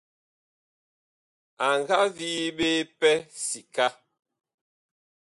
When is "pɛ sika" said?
2.99-3.87